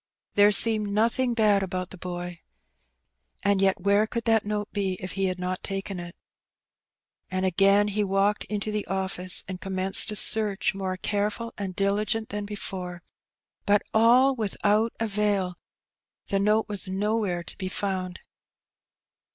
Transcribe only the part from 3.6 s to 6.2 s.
yet where could that note be if he had not taken it?